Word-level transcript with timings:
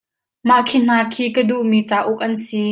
Mah 0.47 0.63
khi 0.67 0.77
hna 0.83 0.97
khi 1.13 1.25
ka 1.35 1.41
duhmi 1.49 1.79
cauk 1.89 2.19
an 2.25 2.33
si. 2.45 2.63